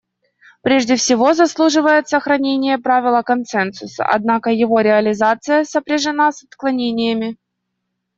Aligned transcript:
Прежде 0.63 0.95
всего 0.95 1.35
заслуживает 1.35 2.09
сохранения 2.09 2.79
правило 2.79 3.21
консенсуса, 3.21 4.03
однако 4.03 4.49
его 4.49 4.79
реализация 4.81 5.63
сопряжена 5.63 6.31
с 6.31 6.43
отклонениями. 6.43 7.37